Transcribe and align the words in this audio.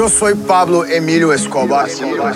Eu 0.00 0.08
sou 0.08 0.34
Pablo 0.34 0.86
Emílio 0.86 1.30
Escobar. 1.30 1.86
Escobar. 1.86 2.32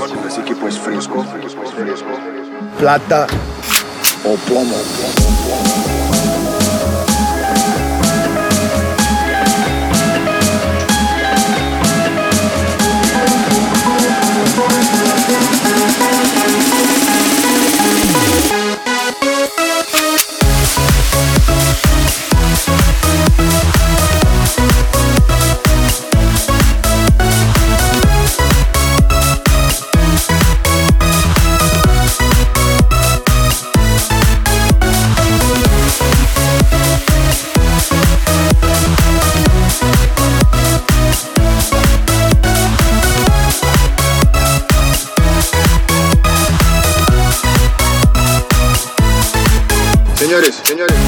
Plata 2.79 3.27
ou 4.23 4.37
plomo. 4.37 4.75
Señores, 50.25 50.55
señores. 50.65 51.04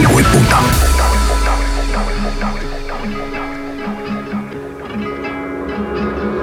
Hijo 0.00 0.20
puta. 0.32 0.60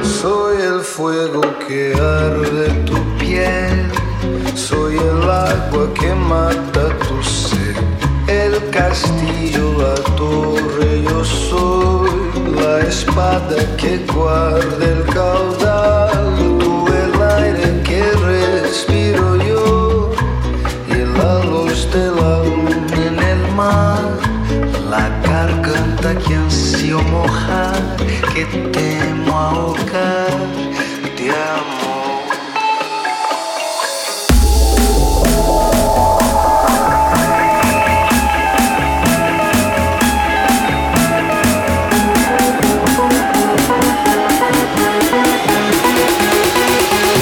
Soy 0.04 0.56
el 0.62 0.82
fuego 0.82 1.42
que 1.68 1.94
arde 1.94 2.70
tu 2.86 2.98
piel, 3.18 3.92
soy 4.56 4.96
el 4.96 5.30
agua 5.30 5.94
que 5.94 6.14
mata 6.16 6.84
tu 7.08 7.18
sed, 7.24 7.76
el 8.28 8.54
castillo, 8.72 9.66
la 9.84 9.96
torre, 10.16 11.04
yo 11.04 11.24
soy 11.24 12.10
la 12.60 12.80
espada 12.88 13.58
que 13.78 13.92
guarda 14.14 14.86
el 14.86 15.04
caudal, 15.14 15.97
mojar, 26.76 27.96
que 28.34 28.46
temo 28.72 29.38
ahogar, 29.38 30.30
te 31.16 31.30
amo. 31.30 32.24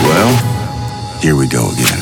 Well, 0.04 1.20
here 1.22 1.36
we 1.36 1.48
go 1.48 1.70
again. 1.72 1.95